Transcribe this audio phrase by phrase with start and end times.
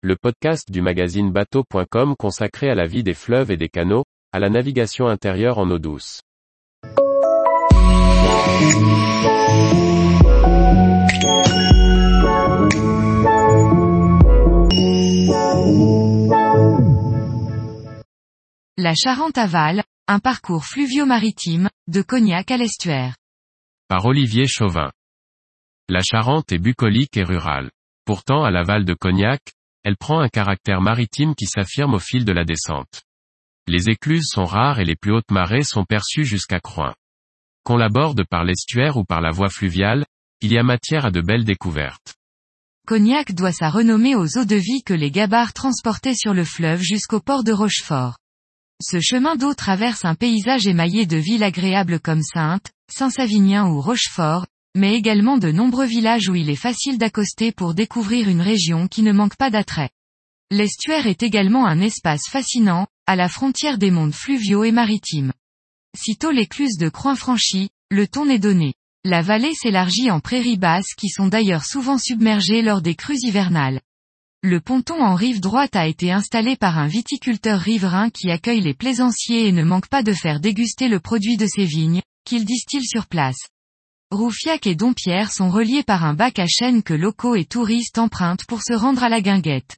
[0.00, 4.38] le podcast du magazine bateau.com consacré à la vie des fleuves et des canaux, à
[4.38, 6.20] la navigation intérieure en eau douce.
[18.76, 23.16] La Charente aval, un parcours fluvio-maritime, de Cognac à l'estuaire.
[23.88, 24.92] Par Olivier Chauvin.
[25.88, 27.72] La Charente est bucolique et rurale.
[28.04, 29.40] Pourtant à l'aval de Cognac,
[29.88, 33.00] elle prend un caractère maritime qui s'affirme au fil de la descente.
[33.66, 36.94] Les écluses sont rares et les plus hautes marées sont perçues jusqu'à Croix.
[37.64, 40.04] Qu'on l'aborde par l'estuaire ou par la voie fluviale,
[40.42, 42.16] il y a matière à de belles découvertes.
[42.86, 46.82] Cognac doit sa renommée aux eaux de vie que les gabarres transportaient sur le fleuve
[46.82, 48.18] jusqu'au port de Rochefort.
[48.82, 54.44] Ce chemin d'eau traverse un paysage émaillé de villes agréables comme Sainte, Saint-Savinien ou Rochefort,
[54.78, 59.02] mais également de nombreux villages où il est facile d'accoster pour découvrir une région qui
[59.02, 59.90] ne manque pas d'attrait.
[60.52, 65.32] L'estuaire est également un espace fascinant, à la frontière des mondes fluviaux et maritimes.
[65.96, 68.74] Sitôt l'écluse de Croix franchie, le ton est donné.
[69.04, 73.80] La vallée s'élargit en prairies basses qui sont d'ailleurs souvent submergées lors des crues hivernales.
[74.44, 78.74] Le ponton en rive droite a été installé par un viticulteur riverain qui accueille les
[78.74, 82.86] plaisanciers et ne manque pas de faire déguster le produit de ses vignes, qu'il distille
[82.86, 83.48] sur place.
[84.10, 88.46] Roufiac et Dompierre sont reliés par un bac à chaîne que locaux et touristes empruntent
[88.46, 89.76] pour se rendre à la guinguette.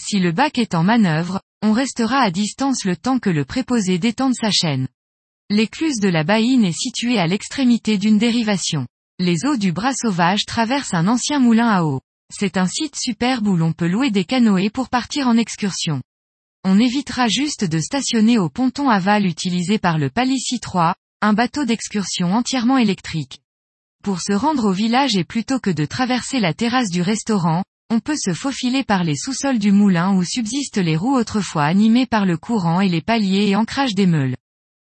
[0.00, 3.98] Si le bac est en manœuvre, on restera à distance le temps que le préposé
[3.98, 4.86] détende sa chaîne.
[5.50, 8.86] L'écluse de la Baïne est située à l'extrémité d'une dérivation.
[9.18, 12.02] Les eaux du bras sauvage traversent un ancien moulin à eau.
[12.32, 16.02] C'est un site superbe où l'on peut louer des canoës pour partir en excursion.
[16.62, 21.64] On évitera juste de stationner au ponton aval utilisé par le Palissy 3, un bateau
[21.64, 23.40] d'excursion entièrement électrique.
[24.06, 27.98] Pour se rendre au village et plutôt que de traverser la terrasse du restaurant, on
[27.98, 32.24] peut se faufiler par les sous-sols du moulin où subsistent les roues autrefois animées par
[32.24, 34.36] le courant et les paliers et ancrage des meules.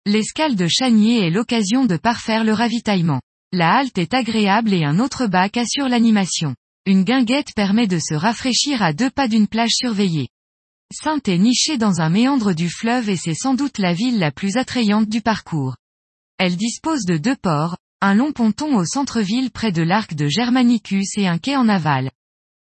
[0.07, 3.21] L'escale de Chanier est l'occasion de parfaire le ravitaillement.
[3.51, 6.55] La halte est agréable et un autre bac assure l'animation.
[6.87, 10.29] Une guinguette permet de se rafraîchir à deux pas d'une plage surveillée.
[10.91, 14.31] Sainte est nichée dans un méandre du fleuve et c'est sans doute la ville la
[14.31, 15.75] plus attrayante du parcours.
[16.39, 21.17] Elle dispose de deux ports, un long ponton au centre-ville près de l'arc de Germanicus
[21.17, 22.11] et un quai en aval.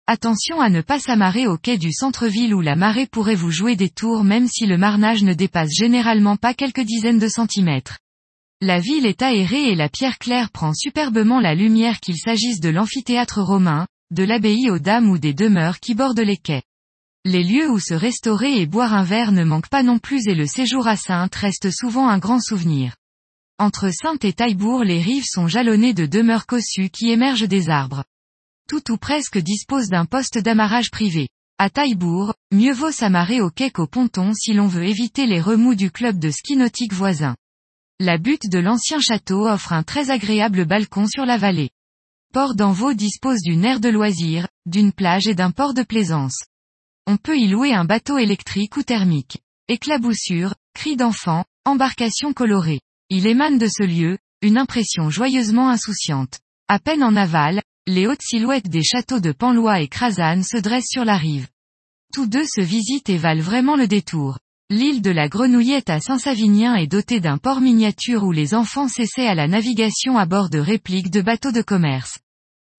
[0.08, 3.76] Attention à ne pas s'amarrer au quai du centre-ville où la marée pourrait vous jouer
[3.76, 8.00] des tours même si le marnage ne dépasse généralement pas quelques dizaines de centimètres.
[8.62, 12.70] La ville est aérée et la pierre claire prend superbement la lumière qu'il s'agisse de
[12.70, 16.64] l'amphithéâtre romain, de l'abbaye aux dames ou des demeures qui bordent les quais.
[17.26, 20.34] Les lieux où se restaurer et boire un verre ne manquent pas non plus et
[20.34, 22.96] le séjour à Sainte reste souvent un grand souvenir.
[23.59, 28.03] Entre Sainte et Taillebourg les rives sont jalonnées de demeures cossues qui émergent des arbres
[28.68, 31.29] tout ou presque dispose d'un poste d'amarrage privé.
[31.57, 35.73] À Taillebourg, mieux vaut s'amarrer au quai qu'au ponton si l'on veut éviter les remous
[35.73, 37.35] du club de ski nautique voisin.
[38.00, 41.72] La butte de l'ancien château offre un très agréable balcon sur la vallée.
[42.31, 46.44] Port d'Envaux dispose d'une aire de loisirs, d'une plage et d'un port de plaisance.
[47.07, 49.40] On peut y louer un bateau électrique ou thermique.
[49.69, 52.81] Éclaboussures, cris d'enfants, embarcations colorées.
[53.09, 56.40] Il émane de ce lieu, une impression joyeusement insouciante.
[56.68, 60.90] À peine en aval, les hautes silhouettes des châteaux de Panlois et Crasane se dressent
[60.90, 61.47] sur la rive.
[62.13, 64.40] Tous deux se visitent et valent vraiment le détour.
[64.69, 69.28] L'île de la Grenouillette à Saint-Savinien est dotée d'un port miniature où les enfants s'essaient
[69.28, 72.19] à la navigation à bord de répliques de bateaux de commerce.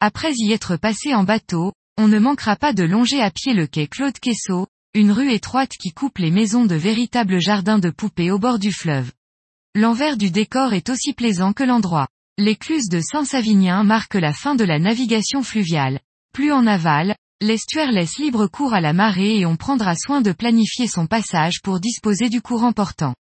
[0.00, 3.66] Après y être passé en bateau, on ne manquera pas de longer à pied le
[3.66, 8.30] quai Claude Quessot, une rue étroite qui coupe les maisons de véritables jardins de poupées
[8.30, 9.10] au bord du fleuve.
[9.80, 12.08] L'envers du décor est aussi plaisant que l'endroit.
[12.36, 16.00] L'écluse de Saint-Savinien marque la fin de la navigation fluviale.
[16.34, 20.32] Plus en aval, l'estuaire laisse libre cours à la marée et on prendra soin de
[20.32, 23.14] planifier son passage pour disposer du courant portant.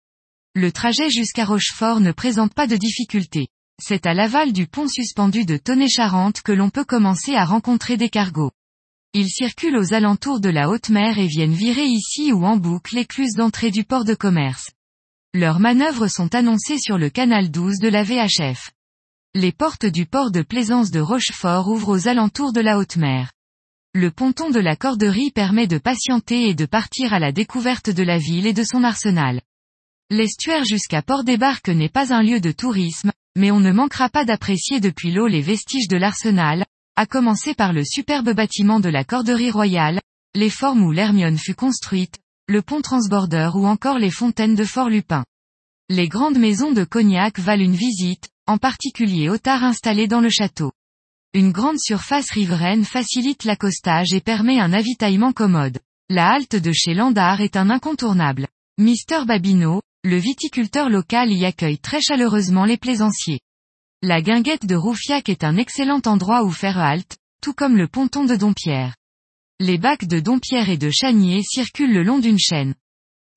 [0.53, 3.49] Le trajet jusqu'à Rochefort ne présente pas de difficulté.
[3.83, 8.07] C'est à l'aval du pont suspendu de Tonnet-Charente que l'on peut commencer à rencontrer des
[8.07, 8.51] cargos.
[9.13, 12.95] Ils circulent aux alentours de la haute mer et viennent virer ici ou en boucle
[12.95, 14.69] l'écluse d'entrée du port de commerce.
[15.35, 18.71] Leurs manœuvres sont annoncées sur le canal 12 de la VHF
[19.35, 23.33] les portes du port de plaisance de Rochefort ouvrent aux alentours de la haute mer.
[23.93, 28.01] Le ponton de la corderie permet de patienter et de partir à la découverte de
[28.01, 29.41] la ville et de son arsenal.
[30.09, 34.07] L'estuaire jusqu'à Port des Barques n'est pas un lieu de tourisme, mais on ne manquera
[34.07, 36.65] pas d'apprécier depuis l'eau les vestiges de l'arsenal,
[36.95, 39.99] à commencer par le superbe bâtiment de la corderie royale,
[40.33, 45.25] les formes où l'Hermione fut construite, le pont transborder ou encore les fontaines de Fort-Lupin.
[45.89, 50.71] Les grandes maisons de Cognac valent une visite, en particulier Otard installé dans le château.
[51.33, 55.79] Une grande surface riveraine facilite l'accostage et permet un avitaillement commode.
[56.07, 58.47] La halte de chez Landard est un incontournable.
[58.77, 63.39] Mister Babino, le viticulteur local y accueille très chaleureusement les plaisanciers.
[64.03, 68.23] La guinguette de Roufiac est un excellent endroit où faire halte, tout comme le ponton
[68.23, 68.93] de Dompierre.
[69.61, 72.75] Les bacs de Dompierre et de Chanier circulent le long d'une chaîne.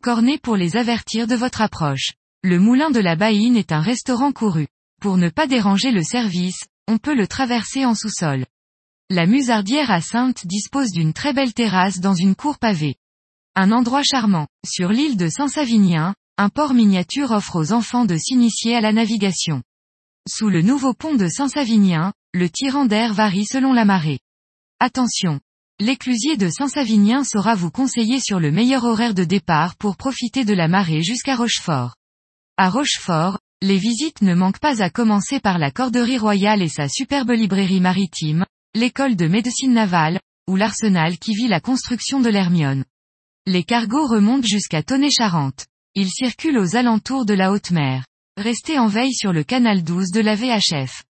[0.03, 2.11] Cornez pour les avertir de votre approche.
[2.43, 4.67] Le moulin de la Baïne est un restaurant couru.
[5.01, 8.47] Pour ne pas déranger le service, on peut le traverser en sous-sol.
[9.11, 12.97] La musardière à Sainte dispose d'une très belle terrasse dans une cour pavée.
[13.55, 14.49] Un endroit charmant.
[14.67, 19.63] Sur l'île de Saint-Savinien, un port miniature offre aux enfants de s'initier à la navigation.
[20.29, 24.19] Sous le nouveau pont de Saint-Savinien, le tirant d'air varie selon la marée.
[24.81, 25.39] Attention.
[25.81, 30.53] L'éclusier de Saint-Savinien saura vous conseiller sur le meilleur horaire de départ pour profiter de
[30.53, 31.95] la marée jusqu'à Rochefort.
[32.57, 36.89] À Rochefort, les visites ne manquent pas à commencer par la Corderie Royale et sa
[36.89, 38.45] superbe librairie maritime,
[38.75, 42.85] l'école de médecine navale, ou l'arsenal qui vit la construction de l'Hermione.
[43.47, 45.67] Les cargos remontent jusqu'à Tonnet-Charente.
[45.95, 48.05] Ils circulent aux alentours de la haute mer.
[48.37, 51.05] Restez en veille sur le canal 12 de la VHF.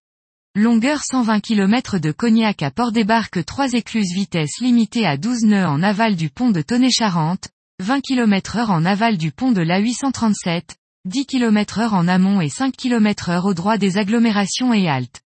[0.61, 5.65] Longueur 120 km de Cognac à port débarque 3 écluses vitesse limitée à 12 nœuds
[5.65, 7.47] en aval du pont de Tonnet-Charente,
[7.81, 10.75] 20 km heure en aval du pont de l'A837,
[11.05, 15.21] 10 km heure en amont et 5 km heure au droit des agglomérations et haltes.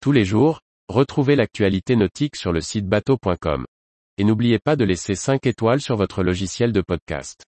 [0.00, 3.66] Tous les jours, retrouvez l'actualité nautique sur le site bateau.com.
[4.16, 7.44] Et n'oubliez pas de laisser 5 étoiles sur votre logiciel de podcast.